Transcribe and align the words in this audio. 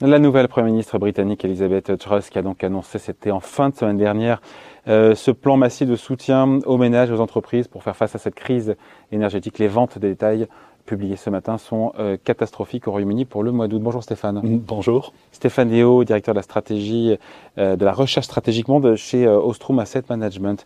La 0.00 0.18
nouvelle 0.18 0.48
Première 0.48 0.72
ministre 0.72 0.98
britannique 0.98 1.44
Elizabeth 1.44 1.96
Truss 1.98 2.28
qui 2.28 2.36
a 2.36 2.42
donc 2.42 2.64
annoncé, 2.64 2.98
c'était 2.98 3.30
en 3.30 3.38
fin 3.38 3.68
de 3.68 3.76
semaine 3.76 3.96
dernière, 3.96 4.40
euh, 4.88 5.14
ce 5.14 5.30
plan 5.30 5.56
massif 5.56 5.88
de 5.88 5.94
soutien 5.94 6.58
aux 6.66 6.76
ménages 6.78 7.12
aux 7.12 7.20
entreprises 7.20 7.68
pour 7.68 7.84
faire 7.84 7.94
face 7.94 8.16
à 8.16 8.18
cette 8.18 8.34
crise 8.34 8.74
énergétique. 9.12 9.60
Les 9.60 9.68
ventes 9.68 10.00
de 10.00 10.08
détail 10.08 10.48
publiées 10.84 11.16
ce 11.16 11.30
matin 11.30 11.58
sont 11.58 11.92
euh, 11.98 12.16
catastrophiques 12.22 12.88
au 12.88 12.90
Royaume-Uni 12.92 13.24
pour 13.24 13.42
le 13.42 13.52
mois 13.52 13.68
d'août. 13.68 13.80
Bonjour 13.82 14.02
Stéphane. 14.02 14.40
Bonjour. 14.44 15.12
Stéphane 15.32 15.70
Léo, 15.70 16.04
directeur 16.04 16.34
de 16.34 16.38
la 16.38 16.42
stratégie, 16.42 17.16
euh, 17.58 17.76
de 17.76 17.84
la 17.84 17.92
recherche 17.92 18.26
stratégiquement 18.26 18.80
de 18.80 18.96
chez 18.96 19.26
Ostrom 19.26 19.78
Asset 19.78 20.04
Management. 20.08 20.64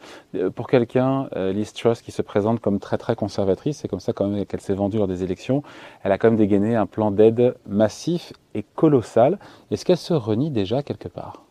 pour 0.54 0.66
quelqu'un, 0.66 1.28
Liz 1.34 1.72
Truss, 1.72 2.02
qui 2.02 2.12
se 2.12 2.22
présente 2.22 2.60
comme 2.60 2.78
très 2.78 2.98
très 2.98 3.16
conservatrice, 3.16 3.78
c'est 3.78 3.88
comme 3.88 4.00
ça 4.00 4.12
quand 4.12 4.26
même 4.26 4.44
qu'elle 4.46 4.60
s'est 4.60 4.74
vendue 4.74 4.98
lors 4.98 5.08
des 5.08 5.22
élections, 5.22 5.62
elle 6.02 6.12
a 6.12 6.18
quand 6.18 6.28
même 6.28 6.38
dégainé 6.38 6.76
un 6.76 6.86
plan 6.86 7.10
d'aide 7.10 7.54
massif 7.66 8.32
et 8.54 8.64
colossal. 8.74 9.38
Est-ce 9.70 9.84
qu'elle 9.84 9.96
se 9.96 10.14
renie 10.14 10.50
déjà 10.50 10.82
quelque 10.82 11.08
part? 11.08 11.44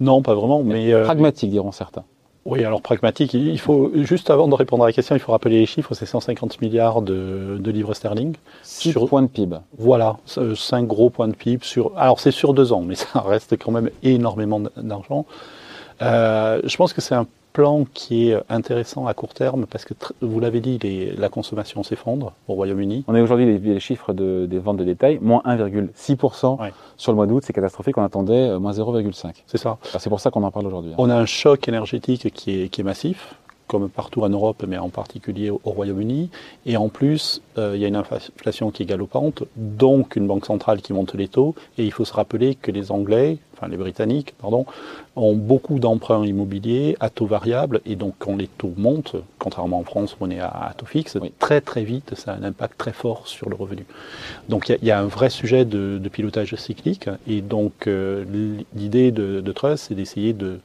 Non, 0.00 0.22
pas 0.22 0.34
vraiment, 0.34 0.62
mais... 0.62 0.92
Euh, 0.92 1.04
pragmatique, 1.04 1.50
diront 1.50 1.72
certains. 1.72 2.04
Oui, 2.48 2.64
alors 2.64 2.80
pragmatique, 2.80 3.34
il 3.34 3.60
faut, 3.60 3.92
juste 3.94 4.30
avant 4.30 4.48
de 4.48 4.54
répondre 4.54 4.82
à 4.82 4.86
la 4.86 4.94
question, 4.94 5.14
il 5.14 5.18
faut 5.18 5.32
rappeler 5.32 5.60
les 5.60 5.66
chiffres, 5.66 5.92
c'est 5.92 6.06
150 6.06 6.62
milliards 6.62 7.02
de, 7.02 7.60
livres 7.62 7.92
sterling. 7.92 8.36
6 8.62 8.92
sur, 8.92 9.06
points 9.06 9.20
de 9.20 9.26
PIB. 9.26 9.58
Voilà, 9.76 10.16
5 10.24 10.86
gros 10.86 11.10
points 11.10 11.28
de 11.28 11.34
PIB 11.34 11.62
sur... 11.62 11.92
Alors 11.98 12.20
c'est 12.20 12.30
sur 12.30 12.54
deux 12.54 12.72
ans, 12.72 12.80
mais 12.80 12.94
ça 12.94 13.20
reste 13.20 13.58
quand 13.58 13.70
même 13.70 13.90
énormément 14.02 14.60
d'argent. 14.78 15.26
Euh, 16.00 16.62
je 16.64 16.74
pense 16.78 16.94
que 16.94 17.02
c'est 17.02 17.14
un 17.14 17.26
plan 17.58 17.86
qui 17.92 18.30
est 18.30 18.36
intéressant 18.48 19.08
à 19.08 19.14
court 19.14 19.34
terme 19.34 19.66
parce 19.66 19.84
que, 19.84 19.92
vous 20.20 20.38
l'avez 20.38 20.60
dit, 20.60 20.78
la 21.18 21.28
consommation 21.28 21.82
s'effondre 21.82 22.32
au 22.46 22.54
Royaume-Uni. 22.54 23.02
On 23.08 23.16
a 23.16 23.20
aujourd'hui 23.20 23.58
les, 23.58 23.80
chiffres 23.80 24.12
des 24.12 24.58
ventes 24.60 24.76
de 24.76 24.84
détail, 24.84 25.18
moins 25.20 25.42
1,6% 25.44 26.70
sur 26.96 27.10
le 27.10 27.16
mois 27.16 27.26
d'août, 27.26 27.42
c'est 27.44 27.52
catastrophique, 27.52 27.98
on 27.98 28.04
attendait 28.04 28.50
euh, 28.50 28.60
moins 28.60 28.70
0,5%. 28.70 29.32
C'est 29.48 29.58
ça. 29.58 29.78
C'est 29.98 30.08
pour 30.08 30.20
ça 30.20 30.30
qu'on 30.30 30.44
en 30.44 30.52
parle 30.52 30.68
aujourd'hui. 30.68 30.92
Hein. 30.92 30.98
On 30.98 31.10
a 31.10 31.16
un 31.16 31.26
choc 31.26 31.66
énergétique 31.66 32.32
qui 32.32 32.62
est, 32.62 32.68
qui 32.68 32.80
est 32.80 32.84
massif 32.84 33.34
comme 33.66 33.88
partout 33.88 34.22
en 34.22 34.28
Europe, 34.28 34.64
mais 34.66 34.78
en 34.78 34.88
particulier 34.88 35.50
au, 35.50 35.60
Royaume-Uni. 35.64 36.30
Et 36.64 36.76
en 36.76 36.88
plus, 36.88 37.42
euh, 37.58 37.72
il 37.74 37.82
y 37.82 37.84
a 37.84 37.88
une 37.88 37.96
inflation 37.96 38.70
qui 38.70 38.82
est 38.84 38.86
galopante, 38.86 39.44
donc 39.56 40.16
une 40.16 40.26
banque 40.26 40.46
centrale 40.46 40.80
qui 40.80 40.92
monte 40.92 41.14
les 41.14 41.28
taux. 41.28 41.54
Et 41.76 41.84
il 41.84 41.92
faut 41.92 42.04
se 42.04 42.14
rappeler 42.14 42.54
que 42.54 42.70
les 42.70 42.90
Anglais, 42.90 43.38
enfin 43.58 43.68
les 43.68 43.76
Britanniques, 43.76 44.34
pardon, 44.38 44.66
ont 45.16 45.34
beaucoup 45.34 45.78
d'emprunts 45.78 46.24
immobiliers 46.24 46.96
à 47.00 47.10
taux 47.10 47.26
variable. 47.26 47.80
Et 47.86 47.96
donc 47.96 48.14
quand 48.18 48.36
les 48.36 48.46
taux 48.46 48.72
montent, 48.76 49.16
contrairement 49.38 49.80
en 49.80 49.84
France 49.84 50.14
où 50.14 50.24
on 50.24 50.30
est 50.30 50.40
à, 50.40 50.72
taux 50.76 50.86
fixe, 50.86 51.16
très 51.38 51.60
très 51.60 51.84
vite, 51.84 52.14
ça 52.14 52.32
a 52.32 52.36
un 52.36 52.44
impact 52.44 52.78
très 52.78 52.92
fort 52.92 53.26
sur 53.26 53.48
le 53.48 53.56
revenu. 53.56 53.84
Donc 54.48 54.68
il 54.68 54.86
y, 54.86 54.90
a 54.90 54.98
un 54.98 55.06
vrai 55.06 55.30
sujet 55.30 55.64
de, 55.64 56.00
pilotage 56.08 56.54
cyclique. 56.54 57.08
Et 57.26 57.40
donc 57.40 57.86
euh, 57.86 58.24
l'idée 58.74 59.10
de, 59.10 59.40
de 59.40 59.52
Truss, 59.52 59.82
c'est 59.88 59.94
d'essayer 59.94 60.32
de 60.32 60.60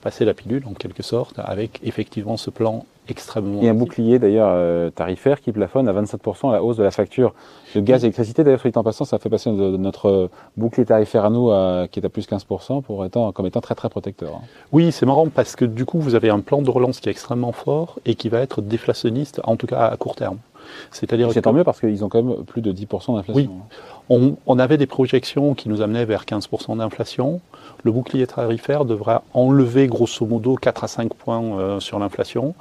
passer 0.00 0.24
la 0.24 0.34
pilule 0.34 0.62
en 0.66 0.74
quelque 0.74 1.02
sorte 1.02 1.38
avec 1.38 1.80
effectivement 1.82 2.36
ce 2.36 2.50
plan 2.50 2.86
extrêmement. 3.08 3.62
Et 3.62 3.68
un 3.68 3.74
bouclier 3.74 4.18
d'ailleurs 4.18 4.50
euh, 4.52 4.90
tarifaire 4.90 5.40
qui 5.40 5.52
plafonne 5.52 5.88
à 5.88 5.92
27% 5.92 6.52
la 6.52 6.62
hausse 6.62 6.76
de 6.76 6.82
la 6.82 6.90
facture 6.90 7.34
de 7.74 7.80
gaz 7.80 8.04
et 8.04 8.06
électricité. 8.06 8.44
D'ailleurs, 8.44 8.60
soit 8.60 8.76
en 8.76 8.82
passant, 8.82 9.04
ça 9.04 9.18
fait 9.18 9.30
passer 9.30 9.50
notre 9.50 10.30
bouclier 10.56 10.84
tarifaire 10.84 11.24
à 11.24 11.30
nous 11.30 11.48
qui 11.88 12.00
est 12.00 12.04
à 12.04 12.08
plus 12.08 12.28
15% 12.28 12.82
pour 12.82 13.04
étant, 13.04 13.32
comme 13.32 13.46
étant 13.46 13.60
très 13.60 13.74
très 13.74 13.88
protecteur. 13.88 14.36
Hein. 14.36 14.46
Oui, 14.72 14.92
c'est 14.92 15.06
marrant 15.06 15.28
parce 15.28 15.56
que 15.56 15.64
du 15.64 15.84
coup, 15.84 15.98
vous 15.98 16.14
avez 16.14 16.30
un 16.30 16.40
plan 16.40 16.62
de 16.62 16.70
relance 16.70 17.00
qui 17.00 17.08
est 17.08 17.12
extrêmement 17.12 17.52
fort 17.52 17.98
et 18.06 18.14
qui 18.14 18.28
va 18.28 18.40
être 18.40 18.62
déflationniste, 18.62 19.40
en 19.44 19.56
tout 19.56 19.66
cas 19.66 19.86
à 19.86 19.96
court 19.96 20.16
terme. 20.16 20.38
C'est-à-dire 20.90 21.32
c'est 21.32 21.42
tant 21.42 21.52
mieux 21.52 21.64
parce 21.64 21.80
qu'ils 21.80 22.04
ont 22.04 22.08
quand 22.08 22.22
même 22.22 22.44
plus 22.44 22.62
de 22.62 22.72
10% 22.72 23.16
d'inflation. 23.16 23.34
Oui. 23.34 23.48
On, 24.10 24.36
on, 24.46 24.58
avait 24.58 24.78
des 24.78 24.86
projections 24.86 25.54
qui 25.54 25.68
nous 25.68 25.82
amenaient 25.82 26.06
vers 26.06 26.24
15% 26.24 26.78
d'inflation 26.78 27.40
le 27.84 27.92
bouclier 27.92 28.26
tarifaire 28.26 28.84
devra 28.84 29.22
enlever 29.34 29.86
grosso 29.86 30.26
modo 30.26 30.56
4 30.56 30.84
à 30.84 30.88
5 30.88 31.14
points 31.14 31.58
euh, 31.58 31.80
sur 31.80 31.98
l'inflation. 31.98 32.54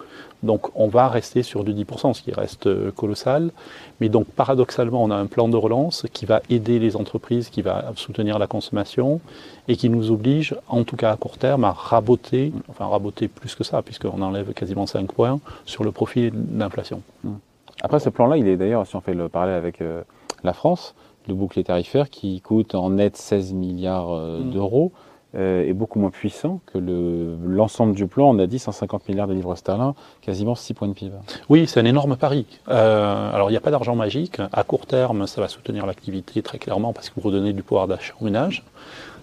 Donc 0.43 0.69
on 0.75 0.87
va 0.87 1.07
rester 1.07 1.41
sur 1.41 1.63
du 1.63 1.73
10%, 1.73 2.13
ce 2.13 2.21
qui 2.21 2.31
reste 2.31 2.67
euh, 2.67 2.91
colossal. 2.91 3.51
Mais 3.99 4.09
donc 4.09 4.27
paradoxalement, 4.27 5.03
on 5.03 5.09
a 5.09 5.15
un 5.15 5.25
plan 5.25 5.49
de 5.49 5.57
relance 5.57 6.05
qui 6.13 6.25
va 6.25 6.41
aider 6.49 6.77
les 6.77 6.95
entreprises, 6.95 7.49
qui 7.49 7.63
va 7.63 7.91
soutenir 7.95 8.37
la 8.37 8.45
consommation 8.45 9.19
et 9.67 9.75
qui 9.75 9.89
nous 9.89 10.11
oblige, 10.11 10.55
en 10.67 10.83
tout 10.83 10.95
cas 10.95 11.11
à 11.11 11.17
court 11.17 11.37
terme, 11.37 11.63
à 11.63 11.71
raboter, 11.71 12.53
enfin 12.69 12.85
raboter 12.85 13.27
plus 13.27 13.55
que 13.55 13.63
ça, 13.63 13.81
puisqu'on 13.81 14.21
enlève 14.21 14.53
quasiment 14.53 14.85
5 14.85 15.11
points 15.11 15.39
sur 15.65 15.83
le 15.83 15.91
profit 15.91 16.29
d'inflation. 16.31 17.01
Mmh. 17.23 17.31
Après 17.81 17.99
ce 17.99 18.09
plan-là, 18.09 18.37
il 18.37 18.47
est 18.47 18.57
d'ailleurs, 18.57 18.85
si 18.87 18.95
on 18.95 19.01
fait 19.01 19.13
le 19.13 19.29
parallèle 19.29 19.55
avec 19.55 19.81
euh, 19.81 20.03
la 20.43 20.53
France, 20.53 20.95
le 21.27 21.33
bouclier 21.33 21.63
tarifaire 21.63 22.09
qui 22.09 22.41
coûte 22.41 22.75
en 22.75 22.89
net 22.91 23.15
16 23.17 23.53
milliards 23.53 24.15
mmh. 24.15 24.51
d'euros. 24.51 24.91
Euh, 25.35 25.67
est 25.67 25.73
beaucoup 25.73 25.99
moins 25.99 26.09
puissant 26.09 26.61
que 26.67 26.77
l'ensemble 27.45 27.93
du 27.93 28.07
plan. 28.07 28.33
On 28.33 28.39
a 28.39 28.47
dit 28.47 28.59
150 28.59 29.09
milliards 29.09 29.27
de 29.27 29.33
livres 29.33 29.55
sterling, 29.55 29.91
quasiment 30.21 30.55
6 30.55 30.73
points 30.73 30.87
de 30.87 30.93
PIB. 30.93 31.11
Oui, 31.49 31.67
c'est 31.67 31.81
un 31.81 31.85
énorme 31.85 32.15
pari. 32.15 32.45
Euh, 32.69 33.33
alors, 33.33 33.49
il 33.49 33.53
n'y 33.53 33.57
a 33.57 33.61
pas 33.61 33.69
d'argent 33.69 33.93
magique. 33.93 34.39
À 34.53 34.63
court 34.63 34.85
terme, 34.85 35.27
ça 35.27 35.41
va 35.41 35.49
soutenir 35.49 35.85
l'activité 35.85 36.41
très 36.41 36.59
clairement 36.59 36.93
parce 36.93 37.09
que 37.09 37.15
vous 37.19 37.27
redonnez 37.27 37.51
du 37.51 37.61
pouvoir 37.61 37.87
d'achat 37.87 38.13
au 38.21 38.23
ménage. 38.23 38.63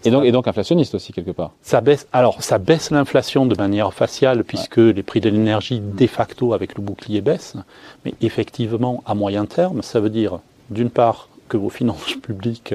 Et 0.05 0.11
donc, 0.11 0.27
et 0.27 0.31
donc, 0.31 0.47
inflationniste 0.47 0.95
aussi, 0.95 1.15
quelque 1.15 1.31
part. 1.31 1.53
Ça 1.63 1.81
baisse, 1.81 2.07
alors, 2.13 2.43
ça 2.43 2.59
baisse 2.59 2.91
l'inflation 2.91 3.47
de 3.47 3.57
manière 3.57 3.95
faciale, 3.95 4.45
puisque 4.45 4.77
les 4.77 5.03
prix 5.03 5.23
de 5.23 5.31
l'énergie, 5.31 5.81
de 5.81 6.07
facto, 6.07 6.53
avec 6.53 6.77
le 6.77 6.83
bouclier, 6.83 7.23
baissent. 7.23 7.57
Mais 8.05 8.13
effectivement, 8.21 9.03
à 9.07 9.15
moyen 9.15 9.47
terme, 9.47 9.81
ça 9.81 10.01
veut 10.01 10.11
dire, 10.11 10.41
d'une 10.69 10.91
part, 10.91 11.29
que 11.49 11.57
vos 11.57 11.71
finances 11.71 12.15
publiques 12.23 12.75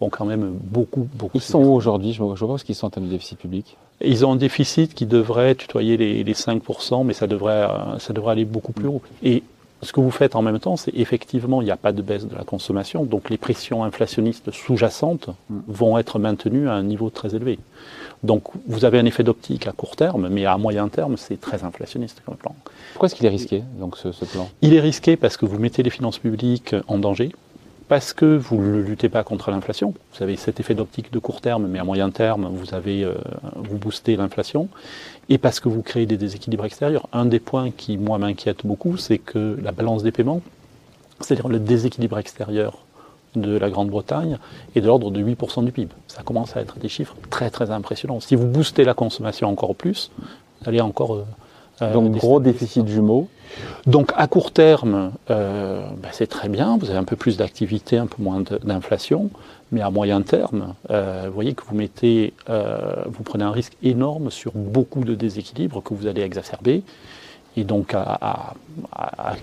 vont 0.00 0.08
quand 0.08 0.24
même 0.24 0.52
beaucoup, 0.60 1.08
beaucoup. 1.14 1.36
Ils 1.36 1.42
sont 1.42 1.62
où 1.62 1.72
aujourd'hui 1.72 2.12
Je 2.12 2.22
vois 2.22 2.36
pas 2.36 2.58
ce 2.58 2.64
qu'ils 2.64 2.74
sont 2.74 2.86
en 2.86 2.90
termes 2.90 3.06
de 3.06 3.12
déficit 3.12 3.38
public. 3.38 3.76
Ils 4.00 4.26
ont 4.26 4.32
un 4.32 4.36
déficit 4.36 4.94
qui 4.94 5.06
devrait 5.06 5.54
tutoyer 5.54 5.96
les, 5.96 6.34
5%, 6.34 7.04
mais 7.04 7.12
ça 7.12 7.26
devrait, 7.26 7.68
euh, 7.68 7.98
ça 7.98 8.12
devrait 8.12 8.32
aller 8.32 8.44
beaucoup 8.44 8.72
plus 8.72 8.88
haut. 8.88 9.02
Et 9.22 9.42
ce 9.82 9.92
que 9.92 10.00
vous 10.00 10.10
faites 10.10 10.34
en 10.34 10.42
même 10.42 10.58
temps, 10.58 10.76
c'est 10.76 10.94
effectivement, 10.94 11.62
il 11.62 11.66
n'y 11.66 11.70
a 11.70 11.76
pas 11.76 11.92
de 11.92 12.02
baisse 12.02 12.26
de 12.26 12.34
la 12.34 12.42
consommation, 12.42 13.04
donc 13.04 13.30
les 13.30 13.36
pressions 13.36 13.84
inflationnistes 13.84 14.50
sous-jacentes 14.50 15.28
mm. 15.48 15.58
vont 15.68 15.98
être 15.98 16.18
maintenues 16.18 16.68
à 16.68 16.72
un 16.72 16.82
niveau 16.82 17.10
très 17.10 17.34
élevé. 17.36 17.58
Donc 18.22 18.44
vous 18.66 18.84
avez 18.84 18.98
un 18.98 19.04
effet 19.04 19.22
d'optique 19.22 19.66
à 19.66 19.72
court 19.72 19.96
terme, 19.96 20.28
mais 20.28 20.46
à 20.46 20.56
moyen 20.56 20.88
terme, 20.88 21.16
c'est 21.16 21.40
très 21.40 21.62
inflationniste 21.62 22.22
comme 22.24 22.36
plan. 22.36 22.54
Pourquoi 22.94 23.06
est-ce 23.06 23.14
qu'il 23.14 23.26
est 23.26 23.30
risqué, 23.30 23.62
donc, 23.78 23.96
ce, 23.96 24.12
ce 24.12 24.24
plan? 24.24 24.48
Il 24.62 24.74
est 24.74 24.80
risqué 24.80 25.16
parce 25.16 25.36
que 25.36 25.46
vous 25.46 25.58
mettez 25.58 25.82
les 25.82 25.90
finances 25.90 26.18
publiques 26.18 26.74
en 26.88 26.98
danger 26.98 27.32
parce 27.88 28.12
que 28.12 28.36
vous 28.36 28.60
ne 28.60 28.80
luttez 28.80 29.08
pas 29.08 29.24
contre 29.24 29.50
l'inflation. 29.50 29.94
Vous 30.14 30.22
avez 30.22 30.36
cet 30.36 30.60
effet 30.60 30.74
d'optique 30.74 31.12
de 31.12 31.18
court 31.18 31.40
terme, 31.40 31.66
mais 31.66 31.78
à 31.78 31.84
moyen 31.84 32.10
terme, 32.10 32.48
vous 32.52 32.74
avez 32.74 33.04
euh, 33.04 33.14
vous 33.56 33.76
boostez 33.76 34.16
l'inflation, 34.16 34.68
et 35.28 35.38
parce 35.38 35.60
que 35.60 35.68
vous 35.68 35.82
créez 35.82 36.06
des 36.06 36.16
déséquilibres 36.16 36.64
extérieurs. 36.64 37.08
Un 37.12 37.26
des 37.26 37.40
points 37.40 37.70
qui 37.70 37.98
moi 37.98 38.18
m'inquiète 38.18 38.64
beaucoup, 38.64 38.96
c'est 38.96 39.18
que 39.18 39.58
la 39.62 39.72
balance 39.72 40.02
des 40.02 40.12
paiements, 40.12 40.40
c'est-à-dire 41.20 41.48
le 41.48 41.58
déséquilibre 41.58 42.18
extérieur 42.18 42.78
de 43.36 43.56
la 43.58 43.68
Grande-Bretagne, 43.68 44.38
est 44.74 44.80
de 44.80 44.86
l'ordre 44.86 45.10
de 45.10 45.22
8% 45.22 45.64
du 45.64 45.72
PIB. 45.72 45.90
Ça 46.08 46.22
commence 46.22 46.56
à 46.56 46.60
être 46.60 46.78
des 46.78 46.88
chiffres 46.88 47.16
très 47.30 47.50
très 47.50 47.70
impressionnants. 47.70 48.20
Si 48.20 48.36
vous 48.36 48.46
boostez 48.46 48.84
la 48.84 48.94
consommation 48.94 49.50
encore 49.50 49.74
plus, 49.74 50.10
vous 50.18 50.68
allez 50.68 50.80
encore 50.80 51.16
euh, 51.16 51.24
Donc 51.80 52.12
gros 52.12 52.40
déficit 52.40 52.86
jumeau. 52.86 53.28
Donc 53.86 54.12
à 54.16 54.26
court 54.26 54.50
terme, 54.50 55.12
euh, 55.30 55.86
ben, 56.02 56.08
c'est 56.12 56.26
très 56.26 56.48
bien, 56.48 56.76
vous 56.78 56.90
avez 56.90 56.98
un 56.98 57.04
peu 57.04 57.16
plus 57.16 57.36
d'activité, 57.36 57.98
un 57.98 58.06
peu 58.06 58.22
moins 58.22 58.42
d'inflation, 58.62 59.30
mais 59.70 59.80
à 59.80 59.90
moyen 59.90 60.22
terme, 60.22 60.74
euh, 60.90 61.24
vous 61.26 61.34
voyez 61.34 61.54
que 61.54 61.62
vous 61.64 61.74
mettez, 61.76 62.32
vous 62.48 63.22
prenez 63.24 63.44
un 63.44 63.50
risque 63.50 63.76
énorme 63.82 64.30
sur 64.30 64.52
beaucoup 64.54 65.04
de 65.04 65.14
déséquilibres 65.14 65.82
que 65.82 65.94
vous 65.94 66.06
allez 66.06 66.22
exacerber. 66.22 66.82
Et 67.56 67.62
donc 67.62 67.94
à, 67.94 68.54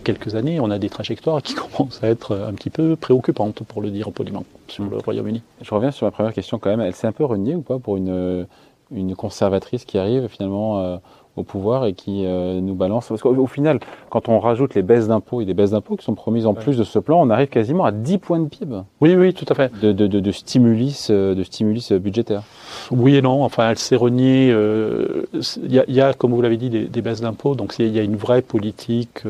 quelques 0.03 0.35
années, 0.35 0.59
on 0.59 0.69
a 0.69 0.79
des 0.79 0.89
trajectoires 0.89 1.41
qui 1.41 1.53
commencent 1.55 2.03
à 2.03 2.07
être 2.07 2.35
un 2.35 2.53
petit 2.53 2.69
peu 2.69 2.95
préoccupantes, 2.97 3.63
pour 3.63 3.81
le 3.81 3.89
dire 3.89 4.11
poliment, 4.11 4.43
sur 4.67 4.83
le 4.83 4.97
Royaume-Uni. 4.97 5.41
Je 5.61 5.73
reviens 5.73 5.91
sur 5.91 6.05
ma 6.05 6.11
première 6.11 6.33
question 6.33 6.59
quand 6.59 6.69
même. 6.69 6.81
Elle 6.81 6.95
s'est 6.95 7.07
un 7.07 7.13
peu 7.13 7.23
reniée 7.23 7.55
ou 7.55 7.61
pas 7.61 7.79
pour 7.79 7.95
une, 7.95 8.47
une 8.91 9.15
conservatrice 9.15 9.85
qui 9.85 9.97
arrive 9.97 10.27
finalement 10.27 10.99
au 11.37 11.43
pouvoir 11.43 11.85
et 11.85 11.93
qui 11.93 12.25
euh, 12.25 12.59
nous 12.59 12.75
balance. 12.75 13.07
Parce 13.07 13.21
qu'au 13.21 13.47
final, 13.47 13.79
quand 14.09 14.29
on 14.29 14.39
rajoute 14.39 14.75
les 14.75 14.81
baisses 14.81 15.07
d'impôts 15.07 15.41
et 15.41 15.45
des 15.45 15.53
baisses 15.53 15.71
d'impôts 15.71 15.95
qui 15.95 16.05
sont 16.05 16.15
promises 16.15 16.45
en 16.45 16.53
plus 16.53 16.77
de 16.77 16.83
ce 16.83 16.99
plan, 16.99 17.21
on 17.21 17.29
arrive 17.29 17.47
quasiment 17.47 17.85
à 17.85 17.91
10 17.91 18.17
points 18.17 18.39
de 18.39 18.47
PIB. 18.47 18.81
Oui, 18.99 19.15
oui, 19.15 19.33
tout 19.33 19.45
à 19.49 19.55
fait. 19.55 19.71
De, 19.81 19.91
de, 19.91 20.07
de, 20.07 20.19
de 20.19 20.31
stimulus, 20.31 21.07
euh, 21.09 21.35
de 21.35 21.43
stimulus 21.43 21.91
budgétaire. 21.93 22.43
Oui 22.91 23.15
et 23.15 23.21
non. 23.21 23.43
Enfin, 23.43 23.69
elle 23.69 23.77
s'est 23.77 23.95
reniée. 23.95 24.47
Il 24.47 24.53
euh, 24.53 25.23
y, 25.63 25.91
y, 25.91 26.01
a, 26.01 26.13
comme 26.13 26.33
vous 26.33 26.41
l'avez 26.41 26.57
dit, 26.57 26.69
des, 26.69 26.85
des 26.85 27.01
baisses 27.01 27.21
d'impôts. 27.21 27.55
Donc, 27.55 27.75
il 27.79 27.87
y 27.87 27.99
a 27.99 28.03
une 28.03 28.17
vraie 28.17 28.41
politique, 28.41 29.23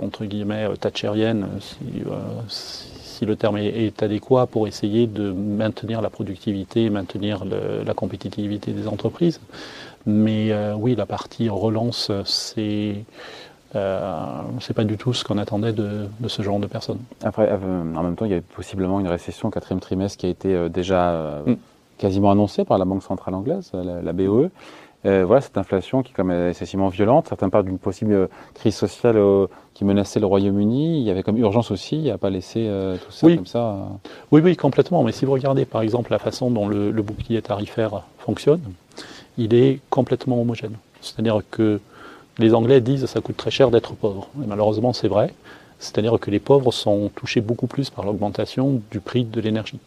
entre 0.00 0.24
guillemets, 0.24 0.68
thatchérienne, 0.80 1.46
si, 1.58 1.84
si 3.20 3.26
le 3.26 3.36
terme 3.36 3.58
est, 3.58 4.02
adéquat, 4.02 4.46
pour 4.46 4.66
essayer 4.66 5.06
de 5.06 5.30
maintenir 5.30 6.00
la 6.00 6.08
productivité, 6.08 6.88
maintenir 6.88 7.44
le, 7.44 7.84
la 7.84 7.92
compétitivité 7.92 8.72
des 8.72 8.88
entreprises. 8.88 9.40
Mais 10.06 10.52
euh, 10.52 10.74
oui, 10.74 10.94
la 10.94 11.06
partie 11.06 11.48
relance, 11.48 12.10
c'est 12.24 13.04
euh, 13.76 14.42
c'est 14.60 14.74
pas 14.74 14.84
du 14.84 14.96
tout 14.96 15.14
ce 15.14 15.24
qu'on 15.24 15.38
attendait 15.38 15.72
de, 15.72 16.08
ce 16.26 16.42
genre 16.42 16.58
de 16.58 16.66
personnes. 16.66 16.98
Après, 17.22 17.48
euh, 17.50 17.94
en 17.94 18.02
même 18.02 18.16
temps, 18.16 18.24
il 18.24 18.32
y 18.32 18.34
a 18.34 18.40
possiblement 18.40 18.98
une 18.98 19.08
récession 19.08 19.48
au 19.48 19.50
quatrième 19.50 19.80
trimestre 19.80 20.18
qui 20.18 20.26
a 20.26 20.28
été 20.28 20.54
euh, 20.54 20.68
déjà 20.68 21.42
mm. 21.46 21.54
quasiment 21.98 22.32
annoncée 22.32 22.64
par 22.64 22.78
la 22.78 22.84
Banque 22.84 23.02
centrale 23.02 23.34
anglaise, 23.34 23.70
la, 23.72 24.12
BOE. 24.12 24.50
voilà, 25.04 25.40
cette 25.40 25.56
inflation 25.56 26.02
qui 26.02 26.10
est 26.10 26.14
quand 26.16 26.24
même 26.24 26.48
excessivement 26.48 26.88
violente. 26.88 27.28
Certains 27.28 27.48
parlent 27.48 27.66
d'une 27.66 27.78
possible 27.78 28.28
crise 28.54 28.74
sociale 28.74 29.18
qui 29.74 29.84
menaçait 29.84 30.18
le 30.18 30.26
Royaume-Uni. 30.26 30.98
Il 30.98 31.04
y 31.04 31.10
avait 31.10 31.22
comme 31.22 31.38
urgence 31.38 31.70
aussi, 31.70 31.96
il 31.96 32.02
n'y 32.02 32.10
a 32.10 32.18
pas 32.18 32.30
laissé 32.30 32.68
tout 33.04 33.12
ça 33.12 33.34
comme 33.36 33.46
ça. 33.46 33.76
Oui, 34.32 34.40
oui, 34.42 34.56
complètement. 34.56 35.04
Mais 35.04 35.12
si 35.12 35.24
vous 35.24 35.32
regardez 35.32 35.64
par 35.64 35.82
exemple 35.82 36.10
la 36.10 36.18
façon 36.18 36.50
dont 36.50 36.66
le 36.66 37.02
bouclier 37.02 37.40
tarifaire 37.40 38.02
fonctionne, 38.18 38.60
il 39.40 39.54
est 39.54 39.80
complètement 39.88 40.40
homogène. 40.40 40.74
C'est-à-dire 41.00 41.40
que 41.50 41.80
les 42.38 42.54
Anglais 42.54 42.80
disent 42.80 43.02
que 43.02 43.06
ça 43.06 43.20
coûte 43.20 43.36
très 43.36 43.50
cher 43.50 43.70
d'être 43.70 43.94
pauvre. 43.94 44.28
Et 44.42 44.46
malheureusement, 44.46 44.92
c'est 44.92 45.08
vrai. 45.08 45.32
C'est-à-dire 45.78 46.18
que 46.20 46.30
les 46.30 46.40
pauvres 46.40 46.72
sont 46.72 47.10
touchés 47.14 47.40
beaucoup 47.40 47.66
plus 47.66 47.88
par 47.88 48.04
l'augmentation 48.04 48.82
du 48.90 49.00
prix 49.00 49.24
de 49.24 49.40
l'énergie. 49.40 49.78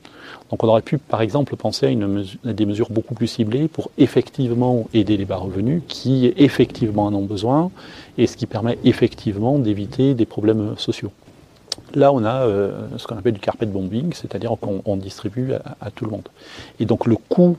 Donc 0.49 0.63
on 0.63 0.67
aurait 0.67 0.81
pu, 0.81 0.97
par 0.97 1.21
exemple, 1.21 1.55
penser 1.55 1.85
à, 1.85 1.89
une 1.89 2.25
des 2.43 2.65
mesures 2.65 2.89
beaucoup 2.89 3.13
plus 3.13 3.27
ciblées 3.27 3.67
pour 3.67 3.91
effectivement 3.99 4.87
aider 4.95 5.17
les 5.17 5.25
bas 5.25 5.37
revenus 5.37 5.83
qui 5.87 6.33
effectivement 6.35 7.05
en 7.05 7.13
ont 7.13 7.25
besoin 7.25 7.69
et 8.17 8.25
ce 8.25 8.35
qui 8.35 8.47
permet 8.47 8.79
effectivement 8.83 9.59
d'éviter 9.59 10.15
des 10.15 10.25
problèmes 10.25 10.73
sociaux. 10.77 11.11
Là, 11.93 12.11
on 12.11 12.25
a 12.25 12.47
euh, 12.47 12.71
ce 12.97 13.05
qu'on 13.05 13.17
appelle 13.17 13.33
du 13.33 13.39
carpet 13.39 13.67
bombing, 13.67 14.13
c'est-à-dire 14.13 14.55
qu'on 14.59 14.97
distribue 14.97 15.53
à, 15.53 15.75
à, 15.79 15.91
tout 15.91 16.05
le 16.05 16.11
monde. 16.11 16.27
Et 16.79 16.85
donc 16.85 17.05
le 17.05 17.17
coût 17.17 17.55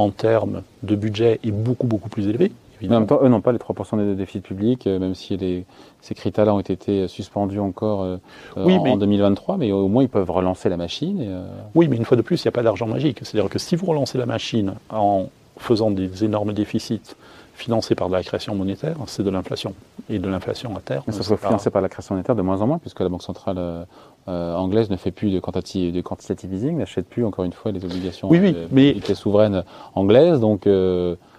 en 0.00 0.10
termes 0.10 0.62
de 0.82 0.94
budget 0.96 1.40
est 1.44 1.50
beaucoup 1.50 1.86
beaucoup 1.86 2.08
plus 2.08 2.28
élevé, 2.28 2.52
en 2.88 3.00
même 3.00 3.06
temps, 3.06 3.20
eux 3.22 3.28
n'ont 3.28 3.40
pas 3.40 3.52
les 3.52 3.58
3% 3.58 3.98
de 3.98 4.14
déficit 4.14 4.42
public, 4.42 4.86
euh, 4.86 4.98
même 4.98 5.14
si 5.14 5.36
les, 5.36 5.64
ces 6.00 6.14
critères-là 6.14 6.54
ont 6.54 6.60
été 6.60 7.08
suspendus 7.08 7.58
encore 7.58 8.02
euh, 8.02 8.16
en, 8.56 8.96
2023, 8.96 9.56
mais 9.58 9.72
au 9.72 9.88
moins 9.88 10.02
ils 10.02 10.08
peuvent 10.08 10.30
relancer 10.30 10.68
la 10.68 10.76
machine. 10.76 11.18
Euh, 11.20 11.44
oui, 11.74 11.88
mais 11.88 11.96
une 11.96 12.04
fois 12.04 12.16
de 12.16 12.22
plus, 12.22 12.42
il 12.42 12.46
n'y 12.46 12.50
a 12.50 12.52
pas 12.52 12.62
d'argent 12.62 12.86
magique. 12.86 13.18
C'est-à-dire 13.22 13.50
que 13.50 13.58
si 13.58 13.76
vous 13.76 13.86
relancez 13.86 14.18
la 14.18 14.26
machine 14.26 14.74
en 14.90 15.26
faisant 15.58 15.90
des 15.90 16.24
énormes 16.24 16.52
déficits 16.52 17.16
financés 17.60 17.94
par 17.94 18.08
de 18.08 18.14
la 18.14 18.22
création 18.22 18.54
monétaire, 18.54 18.96
c'est 19.06 19.22
de 19.22 19.30
l'inflation. 19.30 19.74
Et 20.08 20.18
de 20.18 20.28
l'inflation 20.28 20.76
à 20.76 20.80
terme. 20.80 21.04
Mais 21.06 21.12
ça 21.12 21.22
soit 21.22 21.36
financé 21.36 21.70
par 21.70 21.82
la 21.82 21.88
création 21.88 22.14
monétaire 22.14 22.34
de 22.34 22.42
moins 22.42 22.60
en 22.62 22.66
moins, 22.66 22.78
puisque 22.78 23.00
la 23.00 23.08
Banque 23.08 23.22
centrale 23.22 23.86
anglaise 24.26 24.90
ne 24.90 24.96
fait 24.96 25.10
plus 25.10 25.30
de 25.30 25.40
quantitative, 25.40 25.92
de 25.92 26.00
quantitative 26.00 26.52
easing, 26.52 26.78
n'achète 26.78 27.08
plus 27.08 27.24
encore 27.24 27.44
une 27.44 27.52
fois 27.52 27.72
les 27.72 27.84
obligations 27.84 28.28
oui, 28.28 28.38
oui, 28.40 28.56
mais... 28.70 29.14
souveraines 29.14 29.64
anglaises. 29.94 30.40
Donc, 30.40 30.66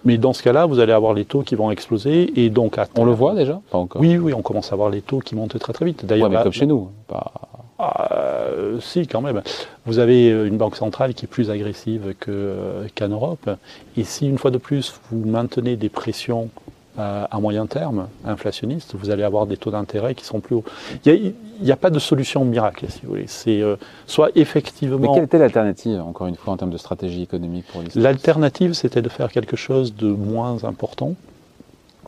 mais 0.04 0.18
dans 0.18 0.32
ce 0.32 0.42
cas-là, 0.42 0.66
vous 0.66 0.78
allez 0.78 0.92
avoir 0.92 1.14
les 1.14 1.24
taux 1.24 1.42
qui 1.42 1.54
vont 1.54 1.70
exploser 1.70 2.32
et 2.40 2.50
donc 2.50 2.78
On 2.96 3.04
le 3.04 3.12
voit 3.12 3.34
déjà 3.34 3.60
Pas 3.70 3.78
encore. 3.78 4.00
Oui, 4.00 4.16
oui, 4.16 4.32
on 4.32 4.42
commence 4.42 4.72
à 4.72 4.76
voir 4.76 4.90
les 4.90 5.00
taux 5.00 5.18
qui 5.20 5.34
montent 5.34 5.58
très 5.58 5.72
très 5.72 5.84
vite. 5.84 6.04
D'ailleurs, 6.06 6.30
mais 6.30 6.42
comme 6.42 6.52
chez 6.52 6.66
nous. 6.66 6.88
Euh, 7.82 8.78
si, 8.80 9.06
quand 9.06 9.20
même. 9.20 9.42
Vous 9.86 9.98
avez 9.98 10.28
une 10.28 10.56
banque 10.56 10.76
centrale 10.76 11.14
qui 11.14 11.24
est 11.24 11.28
plus 11.28 11.50
agressive 11.50 12.14
qu'en 12.20 13.08
Europe. 13.08 13.50
Et 13.96 14.04
si, 14.04 14.28
une 14.28 14.38
fois 14.38 14.50
de 14.50 14.58
plus, 14.58 15.00
vous 15.10 15.24
maintenez 15.28 15.76
des 15.76 15.88
pressions 15.88 16.50
à 16.98 17.40
moyen 17.40 17.66
terme, 17.66 18.08
inflationniste, 18.24 18.94
vous 18.94 19.10
allez 19.10 19.22
avoir 19.22 19.46
des 19.46 19.56
taux 19.56 19.70
d'intérêt 19.70 20.14
qui 20.14 20.24
sont 20.24 20.40
plus 20.40 20.56
hauts. 20.56 20.64
Il 21.06 21.32
n'y 21.62 21.72
a, 21.72 21.76
pas 21.76 21.88
de 21.88 21.98
solution 21.98 22.44
miracle, 22.44 22.84
si 22.90 23.00
vous 23.02 23.10
voulez. 23.10 23.24
C'est 23.28 23.62
euh, 23.62 23.76
soit 24.06 24.30
effectivement. 24.34 24.98
Mais 24.98 25.08
quelle 25.14 25.24
était 25.24 25.38
l'alternative, 25.38 26.00
encore 26.00 26.26
une 26.26 26.36
fois, 26.36 26.52
en 26.52 26.56
termes 26.58 26.70
de 26.70 26.76
stratégie 26.76 27.22
économique 27.22 27.64
pour 27.72 27.80
l'Israël 27.80 28.04
L'alternative, 28.04 28.74
c'était 28.74 29.00
de 29.00 29.08
faire 29.08 29.32
quelque 29.32 29.56
chose 29.56 29.94
de 29.94 30.08
moins 30.08 30.64
important, 30.64 31.14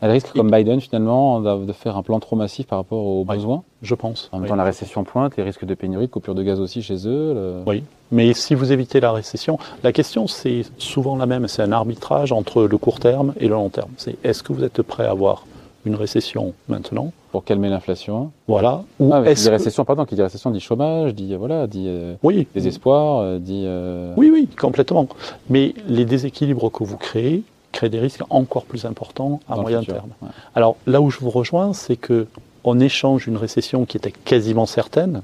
elle 0.05 0.11
risque, 0.11 0.31
comme 0.33 0.51
Biden 0.51 0.79
finalement, 0.79 1.39
de 1.39 1.73
faire 1.73 1.97
un 1.97 2.03
plan 2.03 2.19
trop 2.19 2.35
massif 2.35 2.67
par 2.67 2.79
rapport 2.79 3.03
aux 3.03 3.25
besoins 3.25 3.63
Je 3.81 3.95
pense. 3.95 4.29
En 4.31 4.39
même 4.39 4.47
temps, 4.47 4.55
la 4.55 4.63
récession 4.63 5.03
pointe, 5.03 5.35
les 5.37 5.43
risques 5.43 5.65
de 5.65 5.73
pénurie, 5.73 6.05
de 6.05 6.11
coupure 6.11 6.35
de 6.35 6.43
gaz 6.43 6.59
aussi 6.59 6.81
chez 6.81 7.07
eux. 7.07 7.63
Oui, 7.65 7.83
mais 8.11 8.33
si 8.33 8.53
vous 8.53 8.71
évitez 8.71 8.99
la 8.99 9.11
récession, 9.11 9.57
la 9.83 9.91
question 9.91 10.27
c'est 10.27 10.61
souvent 10.77 11.15
la 11.15 11.25
même, 11.25 11.47
c'est 11.47 11.63
un 11.63 11.71
arbitrage 11.71 12.31
entre 12.31 12.63
le 12.63 12.77
court 12.77 12.99
terme 12.99 13.33
et 13.39 13.47
le 13.47 13.55
long 13.55 13.69
terme. 13.69 13.91
C'est 13.97 14.17
est-ce 14.23 14.43
que 14.43 14.53
vous 14.53 14.63
êtes 14.63 14.81
prêt 14.81 15.05
à 15.05 15.11
avoir 15.11 15.45
une 15.85 15.95
récession 15.95 16.53
maintenant? 16.67 17.11
Pour 17.31 17.43
calmer 17.43 17.69
l'inflation. 17.69 18.31
Voilà. 18.47 18.83
Ou 18.99 19.11
ah, 19.13 19.23
est-ce 19.25 19.49
récession, 19.49 19.85
pardon, 19.85 20.05
qui 20.05 20.15
dit 20.15 20.21
récession 20.21 20.51
dit 20.51 20.59
chômage, 20.59 21.13
dit 21.13 21.35
voilà, 21.35 21.67
dit 21.67 21.85
euh, 21.87 22.15
oui. 22.23 22.47
désespoir, 22.53 23.19
euh, 23.19 23.39
dit. 23.39 23.63
Euh, 23.65 24.13
oui, 24.15 24.29
oui, 24.31 24.47
complètement. 24.57 25.07
Mais 25.49 25.73
les 25.87 26.05
déséquilibres 26.05 26.71
que 26.71 26.83
vous 26.83 26.97
créez, 26.97 27.43
créer 27.75 27.89
des 27.89 27.99
risques 27.99 28.23
encore 28.29 28.65
plus 28.65 28.85
importants 28.85 29.39
à 29.47 29.57
moyen 29.57 29.83
terme. 29.83 30.09
Alors 30.55 30.77
là 30.87 31.01
où 31.01 31.11
je 31.11 31.19
vous 31.19 31.29
rejoins, 31.29 31.73
c'est 31.73 31.97
que 31.97 32.27
on 32.63 32.79
échange 32.79 33.27
une 33.27 33.37
récession 33.37 33.85
qui 33.85 33.97
était 33.97 34.11
quasiment 34.11 34.65
certaine 34.65 35.21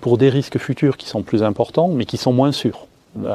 pour 0.00 0.16
des 0.16 0.30
risques 0.30 0.56
futurs 0.56 0.96
qui 0.96 1.06
sont 1.06 1.22
plus 1.22 1.42
importants, 1.42 1.88
mais 1.88 2.06
qui 2.06 2.16
sont 2.16 2.32
moins 2.32 2.52
sûrs. 2.52 2.86
Euh, 3.26 3.34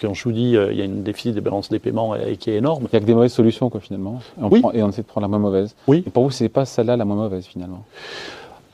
quand 0.00 0.12
je 0.12 0.24
vous 0.24 0.32
dis 0.32 0.56
euh, 0.56 0.72
il 0.72 0.78
y 0.78 0.82
a 0.82 0.84
une 0.84 1.02
déficit 1.02 1.34
de 1.34 1.40
balance 1.40 1.70
des 1.70 1.78
paiements 1.78 2.14
qui 2.38 2.50
est 2.50 2.56
énorme. 2.56 2.84
Il 2.84 2.90
n'y 2.92 2.98
a 2.98 3.00
que 3.00 3.06
des 3.06 3.14
mauvaises 3.14 3.32
solutions, 3.32 3.70
quoi, 3.70 3.80
finalement. 3.80 4.20
Et 4.38 4.44
on, 4.44 4.48
oui. 4.50 4.62
et 4.74 4.82
on 4.82 4.90
essaie 4.90 5.02
de 5.02 5.06
prendre 5.06 5.24
la 5.24 5.28
moins 5.28 5.38
mauvaise. 5.38 5.74
Oui. 5.86 6.04
Et 6.06 6.10
pour 6.10 6.24
vous, 6.24 6.30
c'est 6.30 6.50
pas 6.50 6.66
celle-là 6.66 6.96
la 6.96 7.04
moins 7.06 7.16
mauvaise, 7.16 7.46
finalement? 7.46 7.84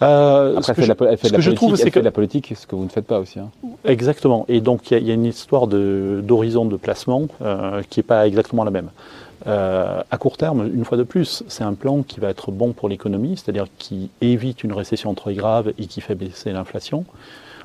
Euh, 0.03 0.57
Après, 0.57 0.75
elle 0.77 0.77
fait, 0.77 0.83
de, 0.83 0.89
la, 0.89 0.97
politique, 1.43 1.77
c'est 1.77 1.91
que 1.91 2.01
la 2.01 2.11
politique, 2.11 2.53
ce 2.57 2.67
que 2.67 2.77
vous 2.77 2.85
ne 2.85 2.89
faites 2.89 3.07
pas 3.07 3.19
aussi. 3.19 3.39
Hein. 3.39 3.51
Exactement. 3.85 4.45
Et 4.49 4.61
donc, 4.61 4.91
il 4.91 5.07
y, 5.07 5.11
a 5.11 5.15
une 5.15 5.25
histoire 5.25 5.67
d'horizon 5.67 6.67
de, 6.67 6.77
placement 6.77 7.29
qui 7.89 8.01
n'est 8.01 8.05
pas 8.05 8.27
exactement 8.27 8.65
la 8.65 8.71
même. 8.71 8.91
Euh, 9.47 10.03
à 10.11 10.19
court 10.19 10.37
terme, 10.37 10.69
une 10.75 10.85
fois 10.85 10.99
de 10.99 11.05
plus, 11.05 11.45
c'est 11.47 11.63
un 11.63 11.75
plan 11.75 12.03
qui 12.03 12.19
va 12.19 12.31
être 12.31 12.51
bon 12.51 12.73
pour 12.73 12.89
l'économie, 12.89 13.37
c'est-à-dire 13.37 13.67
qui 13.79 14.11
évite 14.21 14.65
une 14.65 14.73
récession 14.73 15.15
trop 15.15 15.31
grave 15.33 15.73
et 15.79 15.87
qui 15.87 16.01
fait 16.01 16.15
baisser 16.15 16.53
l'inflation. 16.53 17.05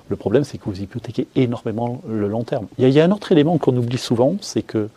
Le 0.10 0.16
problème, 0.16 0.44
c'est 0.44 0.58
que 0.58 0.66
vous 0.66 0.82
hypothéquez 0.82 1.28
énormément 1.36 2.02
le 2.08 2.28
long 2.28 2.44
terme. 2.44 2.68
Il 2.78 2.88
y 2.88 3.00
a, 3.00 3.04
un 3.04 3.12
autre 3.12 3.32
élément 3.32 3.58
qu'on 3.58 3.76
oublie 3.76 3.98
souvent, 3.98 4.36
c'est 4.42 4.62
que 4.62 4.90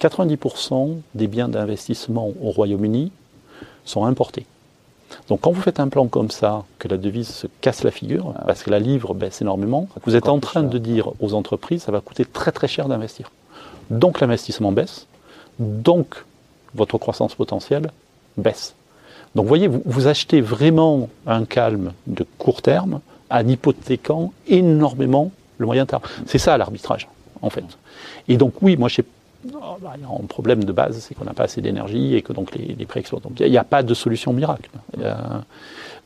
90% 0.00 0.96
des 1.14 1.26
biens 1.26 1.48
d'investissement 1.48 2.32
au 2.42 2.50
Royaume-Uni 2.50 3.12
sont 3.84 4.04
importés. 4.04 4.46
Donc 5.28 5.40
quand 5.42 5.52
vous 5.52 5.60
faites 5.60 5.80
un 5.80 5.88
plan 5.88 6.06
comme 6.06 6.30
ça, 6.30 6.64
que 6.78 6.88
la 6.88 6.96
devise 6.96 7.28
se 7.28 7.46
casse 7.60 7.82
la 7.82 7.90
figure, 7.90 8.34
ah 8.36 8.44
parce 8.46 8.62
que 8.62 8.70
la 8.70 8.78
livre 8.78 9.14
baisse 9.14 9.40
énormément, 9.40 9.88
vous 10.04 10.16
êtes 10.16 10.28
en 10.28 10.38
train 10.38 10.62
de 10.62 10.78
dire 10.78 11.12
aux 11.20 11.34
entreprises, 11.34 11.82
ça 11.82 11.92
va 11.92 12.00
coûter 12.00 12.24
très 12.24 12.52
très 12.52 12.68
cher 12.68 12.88
d'investir. 12.88 13.30
Donc 13.90 14.20
l'investissement 14.20 14.72
baisse, 14.72 15.06
donc 15.58 16.24
votre 16.74 16.98
croissance 16.98 17.34
potentielle 17.34 17.90
baisse. 18.36 18.74
Donc 19.34 19.44
vous 19.44 19.48
voyez, 19.48 19.68
vous, 19.68 20.06
achetez 20.06 20.40
vraiment 20.40 21.08
un 21.26 21.44
calme 21.44 21.92
de 22.06 22.26
court 22.38 22.62
terme 22.62 23.00
en 23.30 23.46
hypothéquant 23.46 24.32
énormément 24.46 25.30
le 25.58 25.66
moyen 25.66 25.86
terme. 25.86 26.02
C'est 26.26 26.38
ça 26.38 26.56
l'arbitrage, 26.56 27.08
en 27.42 27.50
fait. 27.50 27.64
Et 28.28 28.36
donc 28.36 28.54
oui, 28.62 28.76
moi 28.76 28.88
j'ai 28.88 29.04
oh, 29.54 29.76
bah, 29.80 29.94
un 30.02 30.26
problème 30.26 30.64
de 30.64 30.72
base, 30.72 30.98
c'est 30.98 31.14
qu'on 31.14 31.24
n'a 31.24 31.34
pas 31.34 31.44
assez 31.44 31.60
d'énergie 31.60 32.14
et 32.14 32.22
que 32.22 32.32
donc 32.32 32.54
les, 32.54 32.86
prix 32.86 33.00
explosent. 33.00 33.22
Il 33.40 33.50
n'y 33.50 33.58
a, 33.58 33.64
pas 33.64 33.82
de 33.82 33.94
solution 33.94 34.32
miracle. 34.32 34.70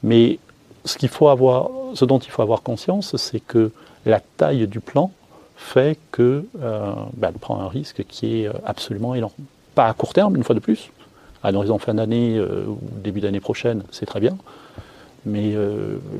mais 0.03 0.39
ce, 0.85 0.99
qu'il 0.99 1.09
faut 1.09 1.29
avoir, 1.29 1.71
ce 1.95 2.05
dont 2.05 2.19
il 2.19 2.31
faut 2.31 2.43
avoir 2.43 2.63
conscience, 2.63 3.17
c'est 3.17 3.41
que 3.41 3.71
la 4.07 4.21
taille 4.21 4.67
du 4.67 4.81
plan 4.81 5.13
fait 5.57 5.99
que 6.11 6.45
euh, 6.61 6.93
bah, 7.15 7.31
prend 7.41 7.61
un 7.61 7.69
risque 7.69 8.05
qui 8.09 8.43
est 8.43 8.49
euh, 8.49 8.53
absolument 8.67 9.15
énorme. 9.15 9.33
Pas 9.75 9.87
à 9.87 9.95
court 9.95 10.13
terme, 10.13 10.37
une 10.37 10.45
fois 10.45 10.55
de 10.55 10.61
plus. 10.61 10.91
À 11.43 11.51
l'horizon 11.51 11.79
fin 11.79 11.95
d'année 11.95 12.37
euh, 12.37 12.65
ou 12.67 12.79
début 13.03 13.21
d'année 13.21 13.41
prochaine, 13.41 13.85
c'est 13.91 14.07
très 14.07 14.21
bien. 14.21 14.37
Mais 15.25 15.55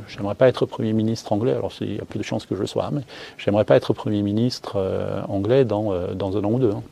j'aimerais 0.09 0.35
pas 0.35 0.49
être 0.49 0.67
Premier 0.67 0.93
ministre 0.93 1.33
anglais, 1.33 1.53
alors 1.53 1.73
il 1.81 1.97
y 1.97 2.01
a 2.01 2.05
plus 2.05 2.19
de 2.19 2.25
chances 2.25 2.47
que 2.47 2.55
je 2.55 2.61
le 2.61 2.67
sois, 2.67 2.89
mais 2.93 3.03
j'aimerais 3.37 3.65
pas 3.65 3.77
être 3.77 3.93
Premier 3.93 4.23
ministre 4.23 4.79
anglais 5.29 5.65
dans, 5.65 5.93
dans 6.15 6.37
un 6.37 6.45
an 6.45 6.53
ou 6.53 6.59
deux. 6.59 6.71
Hein. 6.71 6.83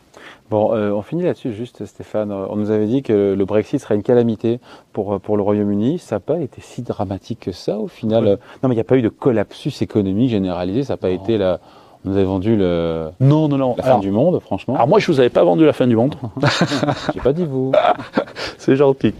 Bon, 0.50 0.74
on 0.74 1.02
finit 1.02 1.22
là-dessus 1.22 1.52
juste, 1.52 1.86
Stéphane. 1.86 2.32
On 2.32 2.56
nous 2.56 2.72
avait 2.72 2.86
dit 2.86 3.02
que 3.02 3.34
le 3.38 3.44
Brexit 3.44 3.80
serait 3.80 3.94
une 3.94 4.02
calamité 4.02 4.58
pour, 4.92 5.20
pour 5.20 5.36
le 5.36 5.42
Royaume-Uni. 5.44 6.00
Ça 6.00 6.16
n'a 6.16 6.20
pas 6.20 6.40
été 6.40 6.60
si 6.60 6.82
dramatique 6.82 7.40
que 7.40 7.52
ça, 7.52 7.78
au 7.78 7.86
final. 7.86 8.24
Non, 8.62 8.68
mais 8.68 8.74
il 8.74 8.78
n'y 8.78 8.80
a 8.80 8.84
pas 8.84 8.96
eu 8.96 9.02
de 9.02 9.08
collapsus 9.08 9.80
économique 9.80 10.30
généralisé. 10.30 10.82
Ça 10.82 10.94
n'a 10.94 10.98
pas 10.98 11.10
été 11.10 11.38
la, 11.38 11.60
vous 12.04 12.16
avez 12.16 12.24
vendu 12.24 12.56
le, 12.56 13.10
non, 13.20 13.48
non, 13.48 13.58
non. 13.58 13.74
la 13.76 13.82
fin 13.82 13.98
du 13.98 14.10
monde, 14.10 14.40
franchement. 14.40 14.74
Alors 14.74 14.88
moi, 14.88 14.98
je 14.98 15.06
vous 15.12 15.20
avais 15.20 15.28
pas 15.28 15.44
vendu 15.44 15.66
la 15.66 15.74
fin 15.74 15.86
du 15.86 15.96
monde. 15.96 16.14
J'ai 17.14 17.20
pas 17.20 17.34
dit 17.34 17.44
vous. 17.44 17.72
c'est 18.58 18.76
gentil. 18.76 19.12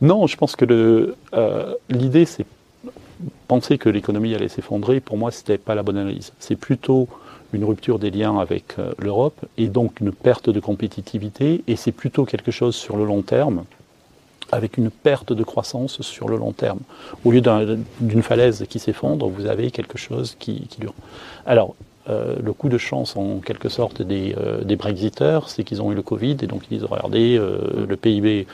Non, 0.00 0.26
je 0.26 0.36
pense 0.36 0.56
que 0.56 1.14
euh, 1.34 1.74
l'idée, 1.88 2.24
c'est 2.24 2.46
penser 3.48 3.78
que 3.78 3.88
l'économie 3.88 4.34
allait 4.34 4.48
s'effondrer. 4.48 5.00
Pour 5.00 5.18
moi, 5.18 5.30
c'était 5.30 5.58
pas 5.58 5.74
la 5.74 5.82
bonne 5.82 5.98
analyse. 5.98 6.32
C'est 6.38 6.56
plutôt 6.56 7.08
une 7.52 7.64
rupture 7.64 7.98
des 7.98 8.10
liens 8.10 8.38
avec 8.38 8.78
euh, 8.78 8.92
l'Europe 8.98 9.44
et 9.58 9.66
donc 9.66 10.00
une 10.00 10.12
perte 10.12 10.50
de 10.50 10.60
compétitivité. 10.60 11.62
Et 11.66 11.76
c'est 11.76 11.92
plutôt 11.92 12.24
quelque 12.24 12.50
chose 12.50 12.74
sur 12.76 12.96
le 12.96 13.04
long 13.04 13.22
terme 13.22 13.64
avec 14.52 14.78
une 14.78 14.90
perte 14.90 15.32
de 15.32 15.44
croissance 15.44 16.02
sur 16.02 16.28
le 16.28 16.36
long 16.36 16.52
terme. 16.52 16.80
Au 17.24 17.30
lieu 17.30 17.40
d'une 18.00 18.22
falaise 18.22 18.66
qui 18.68 18.78
s'effondre, 18.78 19.28
vous 19.28 19.46
avez 19.46 19.70
quelque 19.70 19.98
chose 19.98 20.36
qui, 20.38 20.66
dure. 20.78 20.94
Alors, 21.46 21.76
euh, 22.08 22.34
le 22.42 22.52
coup 22.52 22.68
de 22.68 22.78
chance 22.78 23.16
en 23.16 23.38
quelque 23.38 23.68
sorte 23.68 24.02
des, 24.02 24.34
Brexiteurs, 24.76 25.50
c'est 25.50 25.62
qu'ils 25.62 25.82
ont 25.82 25.92
eu 25.92 25.94
le 25.94 26.02
Covid 26.02 26.36
et 26.42 26.46
donc 26.46 26.62
ils 26.70 26.84
regardez, 26.84 27.36
euh, 27.38 27.86
le 27.86 27.96
PIB 27.96 28.46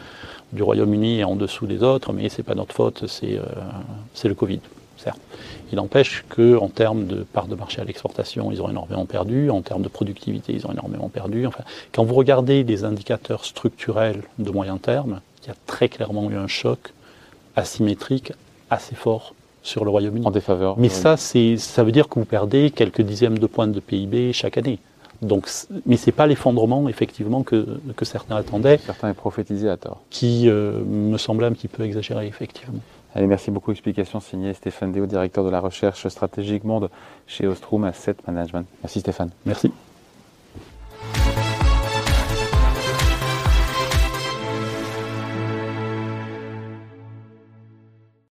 du 0.53 0.63
Royaume-Uni 0.63 1.21
est 1.21 1.25
en 1.25 1.37
dessous 1.37 1.67
des 1.67 1.83
autres, 1.83 2.13
mais 2.13 2.29
c'est 2.29 2.43
pas 2.43 2.55
notre 2.55 2.75
faute, 2.75 3.07
c'est 3.07 3.39
euh, 3.39 4.29
le 4.29 4.35
Covid, 4.35 4.61
certes. 4.97 5.21
Il 5.73 5.77
n'empêche 5.77 6.25
qu'en 6.29 6.69
termes 6.69 7.07
de 7.07 7.23
part 7.25 7.47
de 7.47 7.57
marché 7.57 7.81
à 7.81 7.85
l'exportation, 7.85 8.53
ils 8.53 8.63
ont 8.63 8.71
énormément 8.71 9.07
perdu, 9.07 9.51
en 9.51 9.63
termes 9.63 9.83
de 9.83 9.89
productivité, 9.89 10.53
ils 10.53 10.67
ont 10.67 10.73
énormément 10.73 11.09
perdu. 11.09 11.47
Enfin, 11.47 11.65
quand 11.93 12.05
vous 12.05 12.15
regardez 12.15 12.63
les 12.63 12.85
indicateurs 12.85 13.45
structurels 13.45 14.23
de 14.39 14.51
moyen 14.51 14.79
terme, 14.79 15.21
il 15.43 15.49
y 15.49 15.51
a 15.51 15.57
très 15.67 15.89
clairement 15.89 16.31
eu 16.31 16.37
un 16.37 16.47
choc 16.47 16.93
asymétrique 17.57 18.33
assez 18.71 18.95
fort 18.95 19.35
sur 19.63 19.85
le 19.85 19.91
Royaume-Uni. 19.91 20.25
En 20.25 20.31
défaveur. 20.31 20.79
Mais 20.79 20.89
ça, 20.89 21.17
ça 21.17 21.85
veut 21.85 21.93
dire 21.93 22.09
que 22.09 22.21
vous 22.21 22.25
perdez 22.25 22.71
quelques 22.71 23.01
dixièmes 23.03 23.39
de 23.39 23.47
points 23.47 23.67
de 23.67 23.81
PIB 23.81 24.33
chaque 24.33 24.57
année. 24.57 24.79
Donc, 25.23 25.49
mais 25.87 25.97
ce 25.97 26.07
n'est 26.07 26.13
pas 26.13 26.27
l'effondrement, 26.27 26.89
effectivement, 26.89 27.43
que, 27.43 27.79
que, 27.97 28.05
certains 28.05 28.37
attendaient. 28.37 28.79
Certains 28.79 29.11
est 29.11 29.15
prophétisé 29.15 29.69
à 29.69 29.77
tort. 29.77 30.03
Qui 30.11 30.49
euh, 30.49 30.83
me 30.85 31.19
semble 31.19 31.45
un 31.45 31.53
petit 31.53 31.69
peu 31.69 31.85
exagéré, 31.85 32.27
effectivement. 32.27 32.81
Allez, 33.15 33.27
merci 33.27 33.51
beaucoup. 33.51 33.73
Explication 33.73 34.21
signée 34.21 34.53
Stéphane 34.53 34.93
Déo, 34.93 35.07
directeur 35.07 35.45
de 35.45 35.51
la 35.51 35.61
recherche 35.61 36.07
stratégique 36.09 36.65
monde 36.65 36.91
chez 37.27 37.47
Ostrom 37.47 37.85
Asset 37.85 38.17
Management. 38.27 38.67
Merci 38.83 39.01
Stéphane. 39.01 39.31
Merci. 39.47 39.73